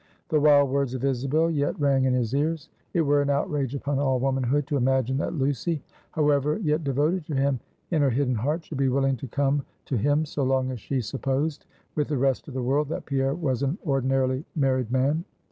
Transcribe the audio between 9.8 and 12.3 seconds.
to him, so long as she supposed, with the